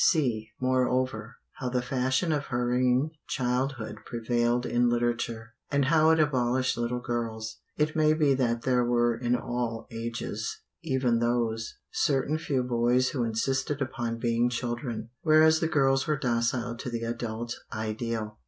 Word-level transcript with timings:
See, 0.05 0.49
moreover, 0.59 1.35
how 1.59 1.69
the 1.69 1.83
fashion 1.83 2.31
of 2.31 2.45
hurrying 2.45 3.11
childhood 3.27 3.99
prevailed 4.03 4.65
in 4.65 4.89
literature, 4.89 5.53
and 5.69 5.85
how 5.85 6.09
it 6.09 6.19
abolished 6.19 6.75
little 6.75 6.99
girls. 6.99 7.59
It 7.77 7.95
may 7.95 8.15
be 8.15 8.33
that 8.33 8.63
there 8.63 8.83
were 8.83 9.15
in 9.15 9.35
all 9.35 9.85
ages 9.91 10.59
even 10.81 11.19
those 11.19 11.77
certain 11.91 12.39
few 12.39 12.63
boys 12.63 13.09
who 13.09 13.23
insisted 13.23 13.79
upon 13.79 14.17
being 14.17 14.49
children; 14.49 15.11
whereas 15.21 15.59
the 15.59 15.67
girls 15.67 16.07
were 16.07 16.17
docile 16.17 16.75
to 16.77 16.89
the 16.89 17.03
adult 17.03 17.53
ideal. 17.71 18.39